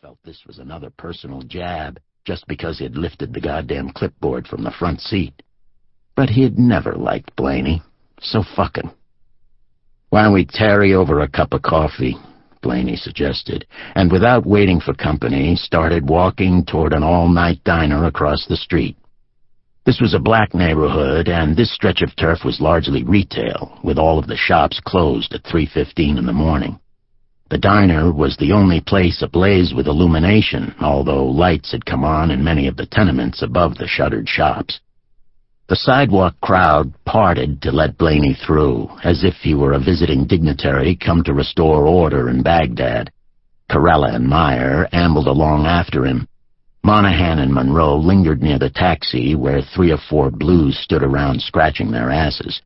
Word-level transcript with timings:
felt 0.00 0.18
this 0.24 0.44
was 0.46 0.60
another 0.60 0.90
personal 0.90 1.42
jab 1.42 1.98
just 2.24 2.46
because 2.46 2.78
he'd 2.78 2.96
lifted 2.96 3.34
the 3.34 3.40
goddamn 3.40 3.90
clipboard 3.90 4.46
from 4.46 4.62
the 4.62 4.70
front 4.78 5.00
seat. 5.00 5.42
But 6.14 6.28
he'd 6.28 6.56
never 6.56 6.92
liked 6.92 7.34
Blaney, 7.34 7.82
so 8.20 8.44
fucking. 8.54 8.92
Why 10.10 10.22
don't 10.22 10.34
we 10.34 10.46
tarry 10.48 10.94
over 10.94 11.18
a 11.18 11.28
cup 11.28 11.52
of 11.52 11.62
coffee? 11.62 12.16
Blaney 12.62 12.94
suggested, 12.94 13.66
and 13.96 14.12
without 14.12 14.46
waiting 14.46 14.78
for 14.78 14.94
company, 14.94 15.56
started 15.56 16.08
walking 16.08 16.64
toward 16.64 16.92
an 16.92 17.02
all-night 17.02 17.64
diner 17.64 18.04
across 18.04 18.46
the 18.46 18.56
street. 18.56 18.96
This 19.84 20.00
was 20.00 20.14
a 20.14 20.20
black 20.20 20.54
neighborhood, 20.54 21.28
and 21.28 21.56
this 21.56 21.74
stretch 21.74 22.02
of 22.02 22.14
turf 22.14 22.44
was 22.44 22.60
largely 22.60 23.02
retail, 23.02 23.80
with 23.82 23.98
all 23.98 24.20
of 24.20 24.28
the 24.28 24.36
shops 24.36 24.80
closed 24.84 25.34
at 25.34 25.42
3.15 25.42 26.18
in 26.18 26.26
the 26.26 26.32
morning. 26.32 26.78
The 27.50 27.58
diner 27.58 28.12
was 28.12 28.36
the 28.36 28.52
only 28.52 28.80
place 28.80 29.22
ablaze 29.22 29.72
with 29.72 29.86
illumination, 29.86 30.74
although 30.80 31.24
lights 31.24 31.72
had 31.72 31.86
come 31.86 32.04
on 32.04 32.30
in 32.30 32.44
many 32.44 32.66
of 32.66 32.76
the 32.76 32.84
tenements 32.84 33.40
above 33.40 33.76
the 33.76 33.88
shuttered 33.88 34.28
shops. 34.28 34.80
The 35.68 35.76
sidewalk 35.76 36.34
crowd 36.42 36.92
parted 37.06 37.62
to 37.62 37.72
let 37.72 37.96
Blaney 37.96 38.34
through, 38.34 38.90
as 39.02 39.24
if 39.24 39.34
he 39.36 39.54
were 39.54 39.72
a 39.72 39.78
visiting 39.78 40.26
dignitary 40.26 40.94
come 40.94 41.22
to 41.24 41.32
restore 41.32 41.86
order 41.86 42.28
in 42.28 42.42
Baghdad. 42.42 43.10
Carella 43.70 44.14
and 44.14 44.28
Meyer 44.28 44.86
ambled 44.92 45.26
along 45.26 45.64
after 45.64 46.04
him. 46.04 46.28
Monoghan 46.84 47.38
and 47.38 47.52
Monroe 47.52 47.96
lingered 47.96 48.42
near 48.42 48.58
the 48.58 48.70
taxi 48.70 49.34
where 49.34 49.62
three 49.62 49.90
or 49.90 49.98
four 50.08 50.30
blues 50.30 50.78
stood 50.78 51.02
around 51.02 51.40
scratching 51.42 51.90
their 51.90 52.10
asses. 52.10 52.60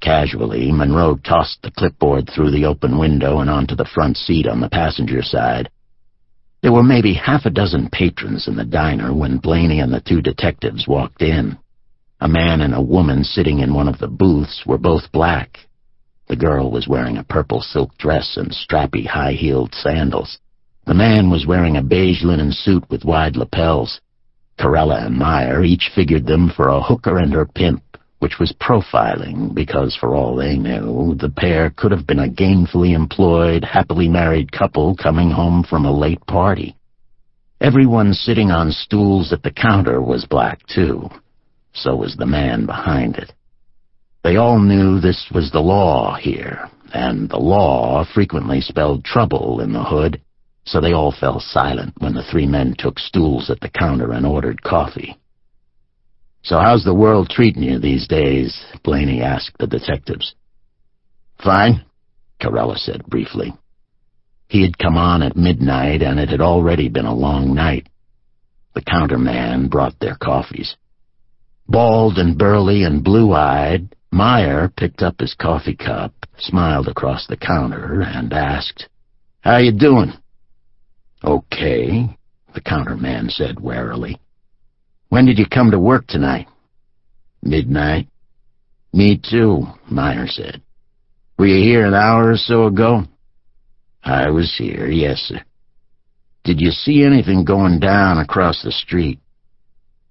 Casually, 0.00 0.70
Monroe 0.70 1.16
tossed 1.16 1.62
the 1.62 1.70
clipboard 1.70 2.28
through 2.28 2.50
the 2.50 2.66
open 2.66 2.98
window 2.98 3.40
and 3.40 3.50
onto 3.50 3.74
the 3.74 3.84
front 3.84 4.16
seat 4.16 4.46
on 4.46 4.60
the 4.60 4.68
passenger 4.68 5.22
side. 5.22 5.70
There 6.62 6.72
were 6.72 6.82
maybe 6.82 7.14
half 7.14 7.46
a 7.46 7.50
dozen 7.50 7.88
patrons 7.90 8.48
in 8.48 8.56
the 8.56 8.64
diner 8.64 9.14
when 9.14 9.38
Blaney 9.38 9.80
and 9.80 9.92
the 9.92 10.00
two 10.00 10.20
detectives 10.20 10.86
walked 10.88 11.22
in. 11.22 11.58
A 12.20 12.28
man 12.28 12.60
and 12.62 12.74
a 12.74 12.80
woman 12.80 13.24
sitting 13.24 13.58
in 13.58 13.74
one 13.74 13.88
of 13.88 13.98
the 13.98 14.08
booths 14.08 14.64
were 14.66 14.78
both 14.78 15.12
black. 15.12 15.58
The 16.28 16.36
girl 16.36 16.70
was 16.70 16.88
wearing 16.88 17.18
a 17.18 17.24
purple 17.24 17.60
silk 17.60 17.96
dress 17.98 18.36
and 18.36 18.50
strappy 18.50 19.06
high-heeled 19.06 19.74
sandals. 19.74 20.38
The 20.86 20.94
man 20.94 21.30
was 21.30 21.46
wearing 21.46 21.76
a 21.76 21.82
beige 21.82 22.22
linen 22.24 22.52
suit 22.52 22.84
with 22.90 23.04
wide 23.04 23.36
lapels. 23.36 24.00
Carella 24.58 25.06
and 25.06 25.16
Meyer 25.16 25.62
each 25.62 25.90
figured 25.94 26.26
them 26.26 26.48
for 26.48 26.68
a 26.68 26.80
hooker 26.80 27.18
and 27.18 27.32
her 27.32 27.46
pimp 27.46 27.82
which 28.18 28.38
was 28.38 28.54
profiling 28.60 29.54
because, 29.54 29.96
for 29.96 30.14
all 30.14 30.34
they 30.34 30.56
knew, 30.56 31.14
the 31.18 31.30
pair 31.30 31.70
could 31.70 31.92
have 31.92 32.06
been 32.06 32.20
a 32.20 32.28
gainfully 32.28 32.94
employed, 32.94 33.64
happily 33.64 34.08
married 34.08 34.50
couple 34.52 34.96
coming 34.96 35.30
home 35.30 35.62
from 35.62 35.84
a 35.84 35.92
late 35.92 36.24
party. 36.26 36.76
Everyone 37.60 38.12
sitting 38.12 38.50
on 38.50 38.70
stools 38.70 39.32
at 39.32 39.42
the 39.42 39.50
counter 39.50 40.00
was 40.00 40.26
black, 40.26 40.60
too. 40.66 41.08
So 41.72 41.96
was 41.96 42.16
the 42.16 42.26
man 42.26 42.66
behind 42.66 43.16
it. 43.16 43.32
They 44.24 44.36
all 44.36 44.58
knew 44.58 44.98
this 44.98 45.30
was 45.32 45.50
the 45.52 45.60
law 45.60 46.16
here, 46.16 46.68
and 46.92 47.28
the 47.28 47.38
law 47.38 48.04
frequently 48.14 48.60
spelled 48.60 49.04
trouble 49.04 49.60
in 49.60 49.72
the 49.72 49.84
hood, 49.84 50.20
so 50.64 50.80
they 50.80 50.92
all 50.92 51.12
fell 51.12 51.38
silent 51.38 51.94
when 51.98 52.14
the 52.14 52.24
three 52.24 52.46
men 52.46 52.74
took 52.76 52.98
stools 52.98 53.50
at 53.50 53.60
the 53.60 53.68
counter 53.68 54.12
and 54.12 54.26
ordered 54.26 54.62
coffee. 54.62 55.16
So 56.46 56.60
how's 56.60 56.84
the 56.84 56.94
world 56.94 57.28
treating 57.28 57.64
you 57.64 57.80
these 57.80 58.06
days? 58.06 58.64
Blaney 58.84 59.20
asked 59.20 59.58
the 59.58 59.66
detectives. 59.66 60.36
Fine, 61.42 61.84
Carella 62.40 62.76
said 62.76 63.04
briefly. 63.06 63.52
He 64.46 64.62
had 64.62 64.78
come 64.78 64.96
on 64.96 65.24
at 65.24 65.36
midnight, 65.36 66.02
and 66.02 66.20
it 66.20 66.28
had 66.28 66.40
already 66.40 66.88
been 66.88 67.04
a 67.04 67.12
long 67.12 67.52
night. 67.52 67.88
The 68.76 68.82
counterman 68.82 69.68
brought 69.68 69.98
their 69.98 70.14
coffees. 70.14 70.76
Bald 71.66 72.16
and 72.16 72.38
burly 72.38 72.84
and 72.84 73.02
blue-eyed, 73.02 73.96
Meyer 74.12 74.68
picked 74.68 75.02
up 75.02 75.18
his 75.18 75.34
coffee 75.34 75.74
cup, 75.74 76.12
smiled 76.38 76.86
across 76.86 77.26
the 77.26 77.36
counter, 77.36 78.02
and 78.02 78.32
asked, 78.32 78.88
How 79.40 79.56
you 79.56 79.72
doing? 79.72 80.12
Okay, 81.24 82.16
the 82.54 82.60
counterman 82.60 83.32
said 83.32 83.58
warily. 83.58 84.20
When 85.08 85.26
did 85.26 85.38
you 85.38 85.46
come 85.46 85.70
to 85.70 85.78
work 85.78 86.06
tonight? 86.06 86.48
Midnight. 87.42 88.08
Me 88.92 89.20
too, 89.22 89.66
Meyer 89.90 90.26
said. 90.26 90.62
Were 91.38 91.46
you 91.46 91.62
here 91.62 91.86
an 91.86 91.94
hour 91.94 92.30
or 92.30 92.36
so 92.36 92.66
ago? 92.66 93.04
I 94.02 94.30
was 94.30 94.54
here, 94.56 94.86
yes, 94.86 95.18
sir. 95.18 95.40
Did 96.44 96.60
you 96.60 96.70
see 96.70 97.02
anything 97.02 97.44
going 97.44 97.80
down 97.80 98.18
across 98.18 98.62
the 98.62 98.72
street? 98.72 99.18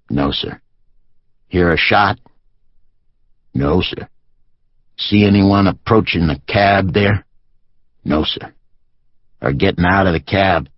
No, 0.09 0.31
sir. 0.31 0.61
Hear 1.47 1.71
a 1.71 1.77
shot? 1.77 2.19
No, 3.53 3.81
sir. 3.81 4.07
See 4.97 5.25
anyone 5.25 5.67
approaching 5.67 6.27
the 6.27 6.41
cab 6.47 6.93
there? 6.93 7.25
No, 8.03 8.23
sir. 8.23 8.53
Or 9.41 9.53
getting 9.53 9.85
out 9.85 10.07
of 10.07 10.13
the 10.13 10.19
cab? 10.19 10.69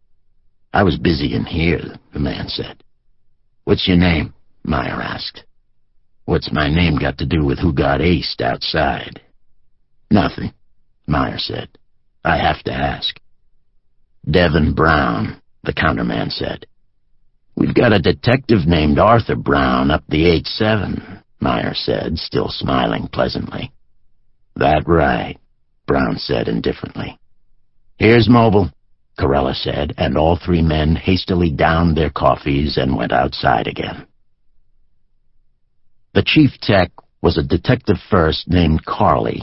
I 0.74 0.84
was 0.84 0.98
busy 0.98 1.34
in 1.34 1.46
here, 1.46 1.82
the 2.14 2.20
man 2.20 2.48
said. 2.48 2.84
What's 3.68 3.86
your 3.86 3.98
name? 3.98 4.34
Meyer 4.64 5.02
asked. 5.02 5.44
What's 6.24 6.54
my 6.54 6.70
name 6.70 6.96
got 6.96 7.18
to 7.18 7.26
do 7.26 7.44
with 7.44 7.60
who 7.60 7.74
got 7.74 8.00
aced 8.00 8.40
outside? 8.40 9.20
Nothing, 10.10 10.54
Meyer 11.06 11.38
said. 11.38 11.68
I 12.24 12.38
have 12.38 12.64
to 12.64 12.72
ask. 12.72 13.20
Devin 14.32 14.74
Brown, 14.74 15.42
the 15.66 15.74
counterman 15.74 16.32
said. 16.32 16.66
We've 17.58 17.76
got 17.76 17.92
a 17.92 18.00
detective 18.00 18.66
named 18.66 19.00
Arthur 19.00 19.36
Brown 19.36 19.92
up 19.92 20.06
the 20.08 20.42
8-7, 20.62 21.24
Meyer 21.42 21.74
said, 21.74 22.18
still 22.20 22.48
smiling 22.48 23.10
pleasantly. 23.12 23.74
That 24.56 24.84
right, 24.88 25.38
Brown 25.86 26.20
said 26.20 26.48
indifferently. 26.48 27.20
Here's 27.98 28.30
Mobile. 28.30 28.72
Carella 29.18 29.56
said, 29.56 29.94
and 29.98 30.18
all 30.18 30.38
three 30.38 30.62
men 30.62 30.96
hastily 30.96 31.50
downed 31.50 31.98
their 31.98 32.10
coffees 32.10 32.78
and 32.78 32.96
went 32.96 33.12
outside 33.12 33.68
again. 33.68 34.06
The 36.14 36.24
chief 36.24 36.52
tech 36.62 36.92
was 37.22 37.38
a 37.38 37.44
detective 37.44 37.98
first 38.10 38.48
named 38.48 38.86
Carley. 38.86 39.42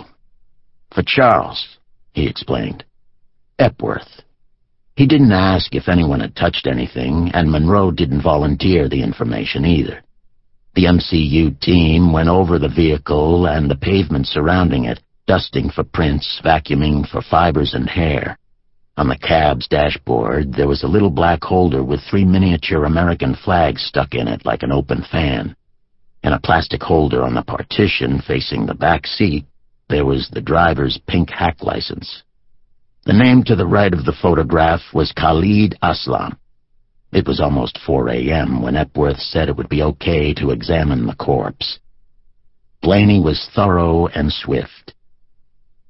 For 0.95 1.03
Charles, 1.05 1.79
he 2.13 2.27
explained. 2.27 2.85
Epworth. 3.59 4.23
He 4.97 5.07
didn't 5.07 5.33
ask 5.33 5.75
if 5.75 5.89
anyone 5.89 6.21
had 6.21 6.37
touched 6.37 6.69
anything, 6.69 7.33
and 7.35 7.51
Monroe 7.51 7.91
didn't 7.91 8.23
volunteer 8.23 8.89
the 8.89 9.03
information 9.03 9.65
either. 9.65 10.03
The 10.75 10.85
MCU 10.85 11.59
team 11.61 12.13
went 12.13 12.29
over 12.29 12.59
the 12.59 12.69
vehicle 12.69 13.47
and 13.47 13.69
the 13.69 13.77
pavement 13.77 14.27
surrounding 14.27 14.85
it, 14.85 15.01
dusting 15.27 15.71
for 15.71 15.85
prints, 15.85 16.41
vacuuming 16.45 17.09
for 17.09 17.23
fibers 17.23 17.75
and 17.75 17.89
hair. 17.89 18.39
On 18.97 19.09
the 19.09 19.19
cab's 19.19 19.67
dashboard, 19.67 20.53
there 20.53 20.69
was 20.69 20.85
a 20.85 20.89
little 20.89 21.11
black 21.11 21.43
holder 21.43 21.83
with 21.83 22.01
three 22.03 22.25
miniature 22.25 22.85
American 22.85 23.35
flags 23.35 23.83
stuck 23.83 24.15
in 24.15 24.29
it 24.29 24.47
like 24.47 24.63
an 24.63 24.71
open 24.71 25.03
fan. 25.11 25.57
In 26.23 26.33
a 26.33 26.41
plastic 26.41 26.81
holder 26.81 27.23
on 27.25 27.35
the 27.35 27.43
partition 27.43 28.21
facing 28.21 28.67
the 28.67 28.75
back 28.75 29.07
seat, 29.07 29.47
there 29.89 30.05
was 30.05 30.31
the 30.31 30.41
driver's 30.41 30.99
pink 31.09 31.31
hack 31.31 31.63
license. 31.63 32.23
The 33.05 33.13
name 33.13 33.43
to 33.45 33.57
the 33.57 33.67
right 33.67 33.93
of 33.93 34.05
the 34.05 34.17
photograph 34.23 34.81
was 34.95 35.13
Khalid 35.13 35.77
Aslam. 35.83 36.39
It 37.13 37.27
was 37.27 37.41
almost 37.41 37.79
4 37.85 38.09
a.m. 38.11 38.63
when 38.63 38.77
Epworth 38.77 39.19
said 39.19 39.49
it 39.49 39.57
would 39.57 39.69
be 39.69 39.83
okay 39.83 40.33
to 40.35 40.51
examine 40.51 41.07
the 41.07 41.15
corpse. 41.17 41.81
Blaney 42.81 43.21
was 43.21 43.51
thorough 43.55 44.07
and 44.07 44.33
swift. 44.33 44.94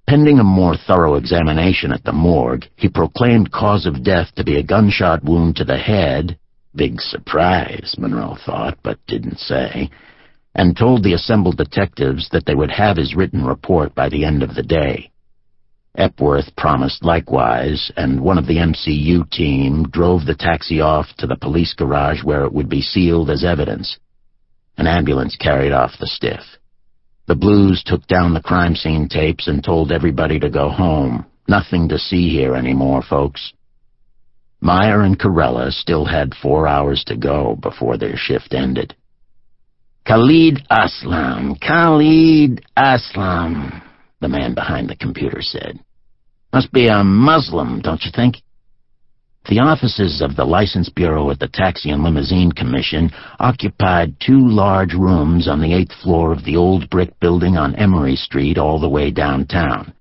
Pending 0.06 0.38
a 0.38 0.44
more 0.44 0.76
thorough 0.76 1.14
examination 1.14 1.90
at 1.90 2.04
the 2.04 2.12
morgue, 2.12 2.66
he 2.76 2.88
proclaimed 2.88 3.50
cause 3.50 3.86
of 3.86 4.04
death 4.04 4.34
to 4.34 4.44
be 4.44 4.56
a 4.56 4.62
gunshot 4.62 5.24
wound 5.24 5.56
to 5.56 5.64
the 5.64 5.78
head, 5.78 6.38
big 6.74 7.00
surprise, 7.00 7.94
Monroe 7.98 8.36
thought, 8.44 8.76
but 8.82 8.98
didn't 9.06 9.38
say, 9.38 9.90
and 10.54 10.76
told 10.76 11.02
the 11.02 11.14
assembled 11.14 11.56
detectives 11.56 12.28
that 12.30 12.44
they 12.44 12.54
would 12.54 12.70
have 12.70 12.98
his 12.98 13.14
written 13.14 13.44
report 13.46 13.94
by 13.94 14.08
the 14.08 14.24
end 14.24 14.42
of 14.42 14.54
the 14.54 14.62
day. 14.62 15.10
Epworth 15.96 16.54
promised 16.56 17.04
likewise, 17.04 17.90
and 17.96 18.20
one 18.20 18.36
of 18.36 18.46
the 18.46 18.56
MCU 18.56 19.30
team 19.30 19.84
drove 19.90 20.26
the 20.26 20.34
taxi 20.34 20.80
off 20.80 21.06
to 21.18 21.26
the 21.26 21.36
police 21.36 21.72
garage 21.72 22.22
where 22.22 22.44
it 22.44 22.52
would 22.52 22.68
be 22.68 22.82
sealed 22.82 23.30
as 23.30 23.44
evidence. 23.44 23.98
An 24.76 24.86
ambulance 24.86 25.36
carried 25.36 25.72
off 25.72 25.92
the 25.98 26.06
stiff. 26.06 26.42
The 27.26 27.34
Blues 27.34 27.82
took 27.84 28.06
down 28.06 28.34
the 28.34 28.42
crime 28.42 28.74
scene 28.74 29.08
tapes 29.08 29.48
and 29.48 29.64
told 29.64 29.90
everybody 29.90 30.38
to 30.40 30.50
go 30.50 30.68
home. 30.68 31.24
Nothing 31.48 31.88
to 31.88 31.98
see 31.98 32.28
here 32.28 32.54
anymore, 32.54 33.02
folks. 33.02 33.52
Meyer 34.60 35.02
and 35.02 35.18
Carella 35.18 35.70
still 35.70 36.04
had 36.04 36.34
four 36.34 36.66
hours 36.66 37.02
to 37.06 37.16
go 37.16 37.56
before 37.56 37.96
their 37.96 38.16
shift 38.16 38.54
ended. 38.54 38.94
Khalid 40.06 40.66
Aslam, 40.70 41.58
Khalid 41.60 42.64
Aslam, 42.76 43.82
the 44.20 44.28
man 44.28 44.54
behind 44.54 44.88
the 44.88 44.96
computer 44.96 45.40
said. 45.40 45.80
Must 46.52 46.70
be 46.72 46.88
a 46.88 47.02
Muslim, 47.02 47.80
don't 47.80 48.04
you 48.04 48.10
think? 48.14 48.36
The 49.46 49.58
offices 49.58 50.22
of 50.22 50.36
the 50.36 50.44
License 50.46 50.88
Bureau 50.88 51.30
at 51.30 51.38
the 51.38 51.48
Taxi 51.48 51.90
and 51.90 52.02
Limousine 52.02 52.50
Commission 52.52 53.10
occupied 53.38 54.16
two 54.18 54.48
large 54.48 54.94
rooms 54.94 55.48
on 55.48 55.60
the 55.60 55.74
eighth 55.74 55.92
floor 56.02 56.32
of 56.32 56.44
the 56.44 56.56
old 56.56 56.88
brick 56.88 57.20
building 57.20 57.58
on 57.58 57.74
Emory 57.74 58.16
Street 58.16 58.56
all 58.56 58.80
the 58.80 58.88
way 58.88 59.10
downtown. 59.10 59.92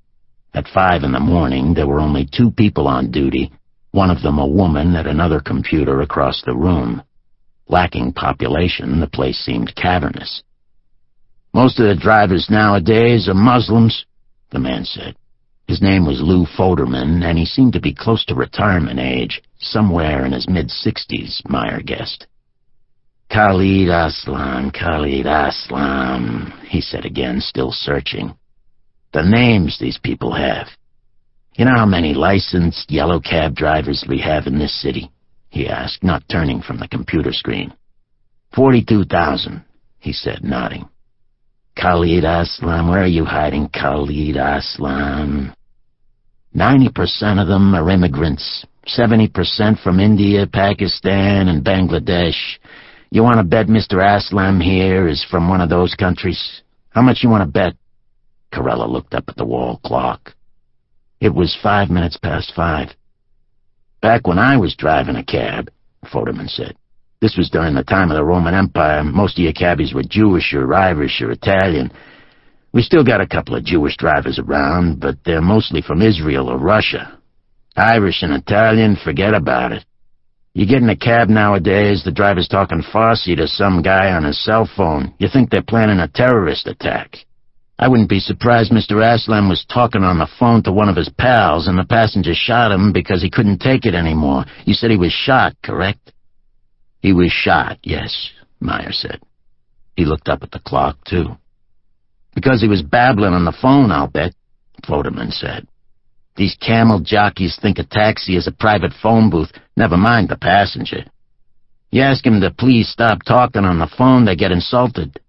At 0.54 0.70
five 0.70 1.04
in 1.04 1.12
the 1.12 1.20
morning, 1.20 1.74
there 1.74 1.88
were 1.88 2.00
only 2.00 2.26
two 2.26 2.52
people 2.52 2.88
on 2.88 3.12
duty, 3.12 3.52
one 3.92 4.10
of 4.10 4.22
them 4.22 4.40
a 4.40 4.48
woman 4.48 4.96
at 4.96 5.08
another 5.08 5.42
computer 5.42 6.00
across 6.00 6.42
the 6.42 6.56
room. 6.56 7.04
Lacking 7.68 8.14
population, 8.14 9.02
the 9.02 9.08
place 9.08 9.40
seemed 9.40 9.76
cavernous. 9.76 10.42
Most 11.54 11.80
of 11.80 11.88
the 11.88 12.02
drivers 12.02 12.48
nowadays 12.50 13.28
are 13.28 13.34
Muslims, 13.34 14.06
the 14.52 14.60
man 14.60 14.86
said. 14.86 15.16
His 15.68 15.82
name 15.82 16.06
was 16.06 16.22
Lou 16.22 16.46
Foderman, 16.46 17.24
and 17.24 17.38
he 17.38 17.46
seemed 17.46 17.74
to 17.74 17.80
be 17.80 17.94
close 17.94 18.26
to 18.26 18.36
retirement 18.36 19.00
age, 19.00 19.42
somewhere 19.60 20.26
in 20.26 20.34
his 20.34 20.48
mid-sixties, 20.48 21.42
Meyer 21.48 21.82
guessed. 21.82 22.28
Khalid 23.32 23.88
Aslam, 23.88 24.74
Khalid 24.74 25.26
Aslam, 25.26 26.52
he 26.68 26.82
said 26.82 27.06
again, 27.06 27.40
still 27.40 27.72
searching. 27.72 28.36
The 29.14 29.24
names 29.24 29.80
these 29.80 29.98
people 29.98 30.34
have. 30.34 30.68
You 31.56 31.66
know 31.66 31.76
how 31.76 31.86
many 31.86 32.14
licensed 32.14 32.92
yellow 32.92 33.20
cab 33.20 33.56
drivers 33.56 34.06
we 34.08 34.20
have 34.20 34.48
in 34.48 34.60
this 34.60 34.82
city? 34.82 35.12
he 35.50 35.70
asked, 35.70 36.04
not 36.04 36.28
turning 36.28 36.62
from 36.62 36.80
the 36.80 36.88
computer 36.88 37.32
screen. 37.32 37.72
Forty-two 38.56 39.06
thousand, 39.06 39.64
he 40.00 40.12
said, 40.12 40.44
nodding. 40.44 40.90
Khalid 41.76 42.24
Aslam, 42.24 42.90
where 42.90 43.04
are 43.04 43.08
you 43.08 43.26
hiding, 43.26 43.70
Khalid 43.70 44.36
Aslam? 44.36 45.54
Ninety 46.54 46.90
percent 46.90 47.40
of 47.40 47.48
them 47.48 47.74
are 47.74 47.90
immigrants. 47.90 48.66
Seventy 48.86 49.28
percent 49.28 49.80
from 49.80 50.00
India, 50.00 50.46
Pakistan, 50.46 51.48
and 51.48 51.64
Bangladesh. 51.66 52.58
You 53.10 53.24
want 53.24 53.38
to 53.38 53.44
bet 53.44 53.68
Mr. 53.68 53.96
Aslam 53.96 54.62
here 54.62 55.08
is 55.08 55.26
from 55.30 55.50
one 55.50 55.62
of 55.62 55.70
those 55.70 55.96
countries? 55.96 56.62
How 56.90 57.02
much 57.02 57.20
you 57.24 57.30
want 57.30 57.42
to 57.42 57.52
bet? 57.52 57.74
Carella 58.54 58.88
looked 58.88 59.14
up 59.16 59.26
at 59.28 59.36
the 59.36 59.46
wall 59.46 59.80
clock. 59.84 60.36
It 61.20 61.34
was 61.34 61.58
five 61.64 61.90
minutes 61.90 62.18
past 62.18 62.54
five. 62.56 62.90
Back 64.02 64.28
when 64.28 64.38
I 64.38 64.58
was 64.58 64.76
driving 64.76 65.16
a 65.16 65.24
cab, 65.24 65.72
Foderman 66.06 66.50
said, 66.50 66.76
this 67.24 67.38
was 67.38 67.50
during 67.50 67.74
the 67.74 67.86
time 67.86 68.12
of 68.12 68.18
the 68.18 68.24
Roman 68.24 68.54
Empire. 68.54 69.02
Most 69.02 69.40
of 69.40 69.44
your 69.46 69.54
cabbies 69.54 69.94
were 69.94 70.04
Jewish 70.04 70.54
or 70.54 70.74
Irish 70.74 71.22
or 71.22 71.32
Italian. 71.32 71.90
We 72.74 72.82
still 72.82 73.06
got 73.06 73.22
a 73.22 73.28
couple 73.28 73.56
of 73.56 73.64
Jewish 73.64 73.96
drivers 73.96 74.40
around, 74.40 75.00
but 75.00 75.16
they're 75.24 75.42
mostly 75.42 75.82
from 75.82 76.02
Israel 76.02 76.50
or 76.50 76.58
Russia. 76.58 77.18
Irish 77.78 78.24
and 78.24 78.34
Italian, 78.34 78.98
forget 79.02 79.34
about 79.34 79.72
it. 79.72 79.86
You 80.54 80.68
get 80.68 80.82
in 80.82 80.90
a 80.90 80.98
cab 80.98 81.30
nowadays, 81.30 82.04
the 82.04 82.12
driver's 82.12 82.50
talking 82.50 82.84
Farsi 82.94 83.38
to 83.38 83.48
some 83.48 83.82
guy 83.82 84.12
on 84.12 84.26
his 84.26 84.44
cell 84.44 84.70
phone. 84.76 85.14
You 85.18 85.30
think 85.32 85.50
they're 85.50 85.64
planning 85.64 86.00
a 86.00 86.10
terrorist 86.10 86.68
attack. 86.68 87.16
I 87.80 87.88
wouldn't 87.88 88.10
be 88.10 88.20
surprised 88.20 88.74
Mr. 88.74 88.98
Aslam 88.98 89.48
was 89.48 89.66
talking 89.74 90.04
on 90.04 90.20
the 90.20 90.28
phone 90.38 90.62
to 90.64 90.74
one 90.74 90.90
of 90.90 90.98
his 90.98 91.10
pals 91.18 91.70
and 91.70 91.80
the 91.80 91.86
passenger 91.86 92.34
shot 92.36 92.74
him 92.74 92.92
because 92.92 93.22
he 93.22 93.30
couldn't 93.30 93.60
take 93.60 93.86
it 93.86 93.96
anymore. 93.96 94.44
You 94.66 94.74
said 94.74 94.92
he 94.92 94.98
was 94.98 95.14
shot, 95.14 95.56
correct? 95.64 96.13
He 97.04 97.12
was 97.12 97.34
shot, 97.34 97.80
yes, 97.84 98.32
Meyer 98.62 98.94
said. 98.94 99.20
He 99.98 100.06
looked 100.06 100.30
up 100.30 100.42
at 100.42 100.52
the 100.52 100.62
clock, 100.62 100.98
too. 101.04 101.38
Because 102.34 102.62
he 102.62 102.70
was 102.70 102.82
babbling 102.82 103.34
on 103.34 103.44
the 103.44 103.52
phone, 103.62 103.92
I'll 103.92 104.08
bet, 104.08 104.34
Foderman 104.88 105.32
said. 105.32 105.68
These 106.38 106.56
camel 106.56 107.02
jockeys 107.02 107.60
think 107.62 107.78
a 107.78 107.84
taxi 107.84 108.38
is 108.38 108.48
a 108.48 108.54
private 108.54 108.94
phone 109.04 109.30
booth, 109.30 109.52
never 109.76 109.98
mind 109.98 110.30
the 110.30 110.38
passenger. 110.38 111.04
You 111.92 112.02
ask 112.02 112.26
him 112.26 112.40
to 112.40 112.50
please 112.52 112.88
stop 112.88 113.20
talking 113.28 113.66
on 113.66 113.80
the 113.80 113.92
phone, 113.98 114.24
they 114.24 114.38
get 114.38 114.54
insulted. 114.54 115.20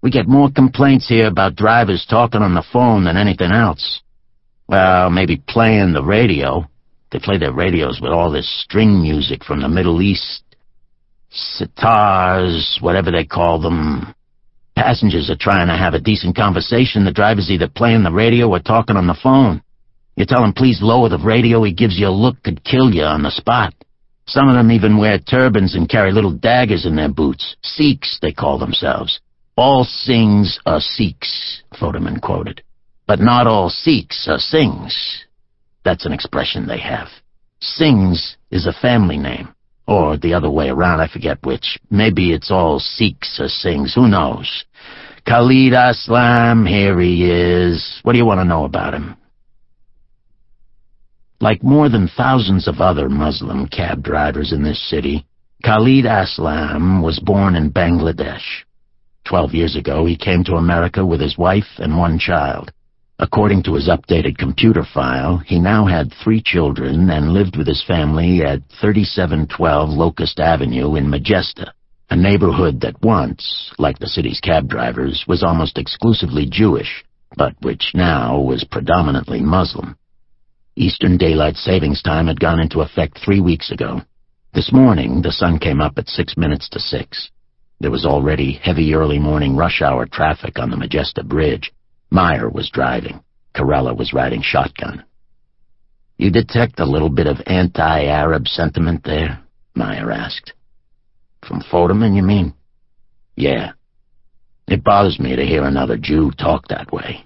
We 0.00 0.10
get 0.10 0.26
more 0.26 0.50
complaints 0.50 1.08
here 1.08 1.26
about 1.26 1.56
drivers 1.56 2.06
talking 2.08 2.40
on 2.40 2.54
the 2.54 2.64
phone 2.72 3.04
than 3.04 3.18
anything 3.18 3.52
else. 3.52 4.00
Well, 4.66 5.10
maybe 5.10 5.42
playing 5.46 5.92
the 5.92 6.02
radio. 6.02 6.66
They 7.12 7.18
play 7.18 7.36
their 7.36 7.52
radios 7.52 8.00
with 8.00 8.12
all 8.12 8.32
this 8.32 8.62
string 8.64 9.02
music 9.02 9.44
from 9.44 9.60
the 9.60 9.68
Middle 9.68 10.00
East 10.00 10.42
sitars, 11.30 12.78
whatever 12.80 13.10
they 13.10 13.24
call 13.24 13.60
them. 13.60 14.14
Passengers 14.74 15.28
are 15.30 15.36
trying 15.36 15.68
to 15.68 15.76
have 15.76 15.94
a 15.94 16.00
decent 16.00 16.36
conversation. 16.36 17.04
The 17.04 17.12
driver's 17.12 17.50
either 17.50 17.68
playing 17.68 18.04
the 18.04 18.12
radio 18.12 18.48
or 18.48 18.60
talking 18.60 18.96
on 18.96 19.06
the 19.06 19.18
phone. 19.20 19.62
You 20.16 20.24
tell 20.24 20.44
him 20.44 20.52
please 20.52 20.80
lower 20.82 21.08
the 21.08 21.18
radio, 21.18 21.62
he 21.62 21.72
gives 21.72 21.98
you 21.98 22.08
a 22.08 22.10
look 22.10 22.42
could 22.42 22.64
kill 22.64 22.92
you 22.92 23.02
on 23.04 23.22
the 23.22 23.30
spot. 23.30 23.72
Some 24.26 24.48
of 24.48 24.54
them 24.54 24.70
even 24.70 24.98
wear 24.98 25.18
turbans 25.18 25.74
and 25.74 25.88
carry 25.88 26.12
little 26.12 26.32
daggers 26.32 26.84
in 26.84 26.96
their 26.96 27.08
boots. 27.08 27.56
Sikhs, 27.62 28.18
they 28.20 28.32
call 28.32 28.58
themselves. 28.58 29.20
All 29.56 29.84
Singhs 29.84 30.58
are 30.66 30.80
Sikhs, 30.80 31.62
Foderman 31.74 32.20
quoted. 32.20 32.62
But 33.06 33.20
not 33.20 33.46
all 33.46 33.70
Sikhs 33.70 34.28
are 34.28 34.38
Singhs. 34.38 34.94
That's 35.84 36.04
an 36.04 36.12
expression 36.12 36.66
they 36.66 36.78
have. 36.78 37.08
Singhs 37.62 38.36
is 38.50 38.66
a 38.66 38.72
family 38.72 39.16
name. 39.16 39.48
Or 39.88 40.18
the 40.18 40.34
other 40.34 40.50
way 40.50 40.68
around, 40.68 41.00
I 41.00 41.08
forget 41.08 41.38
which. 41.44 41.78
Maybe 41.90 42.34
it's 42.34 42.50
all 42.50 42.78
Sikhs 42.78 43.40
or 43.40 43.46
Singhs, 43.46 43.94
who 43.94 44.06
knows? 44.06 44.64
Khalid 45.26 45.72
Aslam, 45.72 46.68
here 46.68 47.00
he 47.00 47.30
is. 47.30 47.98
What 48.02 48.12
do 48.12 48.18
you 48.18 48.26
want 48.26 48.40
to 48.40 48.44
know 48.44 48.66
about 48.66 48.92
him? 48.92 49.16
Like 51.40 51.62
more 51.62 51.88
than 51.88 52.06
thousands 52.06 52.68
of 52.68 52.82
other 52.82 53.08
Muslim 53.08 53.66
cab 53.66 54.02
drivers 54.02 54.52
in 54.52 54.62
this 54.62 54.90
city, 54.90 55.24
Khalid 55.64 56.04
Aslam 56.04 57.02
was 57.02 57.18
born 57.18 57.56
in 57.56 57.72
Bangladesh. 57.72 58.64
Twelve 59.24 59.54
years 59.54 59.74
ago, 59.74 60.04
he 60.04 60.18
came 60.18 60.44
to 60.44 60.56
America 60.56 61.04
with 61.04 61.20
his 61.20 61.38
wife 61.38 61.78
and 61.78 61.96
one 61.96 62.18
child. 62.18 62.72
According 63.20 63.64
to 63.64 63.74
his 63.74 63.88
updated 63.88 64.38
computer 64.38 64.84
file, 64.84 65.38
he 65.38 65.58
now 65.58 65.86
had 65.86 66.12
three 66.12 66.40
children 66.40 67.10
and 67.10 67.32
lived 67.32 67.56
with 67.56 67.66
his 67.66 67.82
family 67.82 68.42
at 68.44 68.62
3712 68.80 69.90
Locust 69.90 70.38
Avenue 70.38 70.94
in 70.94 71.10
Majesta, 71.10 71.72
a 72.10 72.16
neighborhood 72.16 72.80
that 72.80 73.02
once, 73.02 73.72
like 73.76 73.98
the 73.98 74.06
city's 74.06 74.38
cab 74.38 74.68
drivers, 74.68 75.24
was 75.26 75.42
almost 75.42 75.78
exclusively 75.78 76.46
Jewish, 76.46 77.04
but 77.36 77.56
which 77.60 77.90
now 77.92 78.38
was 78.38 78.62
predominantly 78.62 79.40
Muslim. 79.40 79.96
Eastern 80.76 81.16
Daylight 81.16 81.56
Savings 81.56 82.02
Time 82.02 82.28
had 82.28 82.38
gone 82.38 82.60
into 82.60 82.82
effect 82.82 83.18
three 83.18 83.40
weeks 83.40 83.72
ago. 83.72 84.00
This 84.54 84.72
morning, 84.72 85.22
the 85.22 85.32
sun 85.32 85.58
came 85.58 85.80
up 85.80 85.98
at 85.98 86.08
six 86.08 86.36
minutes 86.36 86.68
to 86.68 86.78
six. 86.78 87.30
There 87.80 87.90
was 87.90 88.06
already 88.06 88.52
heavy 88.52 88.94
early 88.94 89.18
morning 89.18 89.56
rush 89.56 89.82
hour 89.82 90.06
traffic 90.06 90.60
on 90.60 90.70
the 90.70 90.76
Majesta 90.76 91.24
Bridge, 91.26 91.72
Meyer 92.10 92.48
was 92.48 92.70
driving. 92.70 93.20
Carella 93.54 93.96
was 93.96 94.12
riding 94.12 94.42
shotgun. 94.42 95.04
You 96.16 96.30
detect 96.30 96.80
a 96.80 96.86
little 96.86 97.10
bit 97.10 97.26
of 97.26 97.36
anti-Arab 97.46 98.48
sentiment 98.48 99.04
there? 99.04 99.40
Meyer 99.74 100.10
asked. 100.10 100.52
From 101.46 101.62
Foderman, 101.62 102.16
you 102.16 102.22
mean? 102.22 102.54
Yeah. 103.36 103.72
It 104.66 104.84
bothers 104.84 105.20
me 105.20 105.36
to 105.36 105.46
hear 105.46 105.64
another 105.64 105.96
Jew 105.96 106.32
talk 106.32 106.68
that 106.68 106.92
way. 106.92 107.24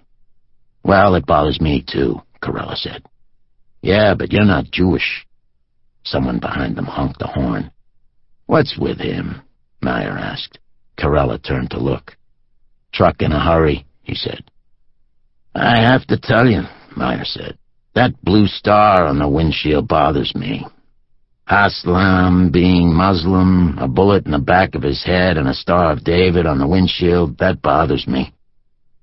Well, 0.85 1.15
it 1.15 1.27
bothers 1.27 1.61
me 1.61 1.85
too, 1.87 2.21
Carella 2.43 2.77
said. 2.77 3.03
Yeah, 3.81 4.15
but 4.15 4.33
you're 4.33 4.45
not 4.45 4.71
Jewish. 4.71 5.27
Someone 6.05 6.39
behind 6.39 6.77
them 6.77 6.87
honked 6.87 7.23
a 7.23 7.27
horn. 7.27 7.71
What's 8.47 8.77
with 8.79 8.99
him? 8.99 9.43
Meyer 9.81 10.19
asked. 10.19 10.59
Carella 10.99 11.43
turned 11.43 11.71
to 11.71 11.79
look. 11.79 12.17
Truck 12.93 13.23
in 13.23 13.33
a 13.33 13.41
hurry, 13.41 13.87
he 14.03 14.15
said. 14.15 14.45
I 15.55 15.81
have 15.81 16.07
to 16.07 16.19
tell 16.19 16.49
you, 16.49 16.63
Meyer 16.97 17.25
said, 17.25 17.59
that 17.95 18.21
blue 18.23 18.47
star 18.47 19.07
on 19.07 19.19
the 19.19 19.29
windshield 19.29 19.87
bothers 19.87 20.35
me. 20.35 20.67
Aslam 21.49 22.51
being 22.51 22.95
Muslim, 22.95 23.77
a 23.79 23.87
bullet 23.87 24.25
in 24.25 24.33
the 24.33 24.39
back 24.39 24.75
of 24.75 24.83
his 24.83 25.05
head, 25.05 25.37
and 25.37 25.49
a 25.49 25.55
Star 25.55 25.93
of 25.93 26.05
David 26.05 26.47
on 26.47 26.59
the 26.59 26.67
windshield, 26.67 27.37
that 27.39 27.61
bothers 27.61 28.07
me. 28.07 28.33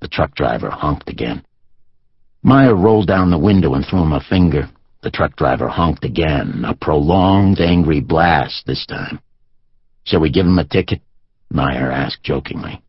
The 0.01 0.07
truck 0.07 0.33
driver 0.33 0.71
honked 0.71 1.09
again. 1.09 1.43
Meyer 2.41 2.75
rolled 2.75 3.07
down 3.07 3.29
the 3.29 3.37
window 3.37 3.73
and 3.73 3.85
threw 3.85 4.01
him 4.01 4.13
a 4.13 4.21
finger. 4.21 4.69
The 5.03 5.11
truck 5.11 5.35
driver 5.35 5.67
honked 5.67 6.05
again, 6.05 6.63
a 6.65 6.73
prolonged, 6.73 7.59
angry 7.59 7.99
blast 7.99 8.65
this 8.65 8.85
time. 8.87 9.19
Shall 10.05 10.21
we 10.21 10.31
give 10.31 10.45
him 10.45 10.57
a 10.57 10.63
ticket? 10.63 11.01
Meyer 11.51 11.91
asked 11.91 12.23
jokingly. 12.23 12.81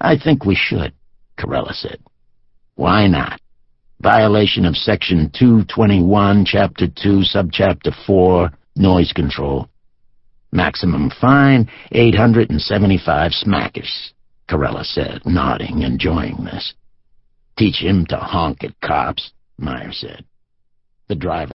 I 0.00 0.16
think 0.18 0.44
we 0.44 0.54
should, 0.54 0.92
Carella 1.36 1.72
said. 1.72 1.98
Why 2.78 3.08
not? 3.08 3.40
Violation 4.00 4.64
of 4.64 4.76
Section 4.76 5.32
221, 5.36 6.44
Chapter 6.44 6.86
2, 6.86 7.24
Subchapter 7.34 7.92
4, 8.06 8.52
Noise 8.76 9.12
Control. 9.12 9.68
Maximum 10.52 11.10
fine, 11.20 11.68
875 11.90 13.32
smackers, 13.32 14.12
Carella 14.48 14.84
said, 14.84 15.22
nodding, 15.26 15.82
enjoying 15.82 16.44
this. 16.44 16.74
Teach 17.58 17.82
him 17.82 18.06
to 18.10 18.16
honk 18.16 18.62
at 18.62 18.80
cops, 18.80 19.32
Meyer 19.58 19.90
said. 19.90 20.24
The 21.08 21.16
driver 21.16 21.50